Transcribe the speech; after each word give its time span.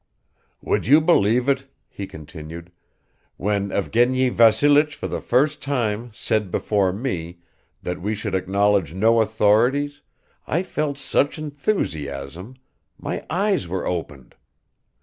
"Would 0.63 0.87
you 0.87 0.99
believe 0.99 1.47
it," 1.47 1.67
he 1.87 2.07
continued, 2.07 2.71
"when 3.37 3.69
Evgeny 3.69 4.29
Vassilich 4.31 4.95
for 4.95 5.07
the 5.07 5.21
first 5.21 5.61
time 5.61 6.09
said 6.11 6.49
before 6.49 6.91
me 6.91 7.37
that 7.83 8.01
we 8.01 8.15
should 8.15 8.33
acknowledge 8.33 8.95
no 8.95 9.21
authorities, 9.21 10.01
I 10.47 10.63
felt 10.63 10.97
such 10.97 11.37
enthusiasm... 11.37 12.55
my 12.97 13.23
eyes 13.29 13.67
were 13.67 13.85
opened! 13.85 14.33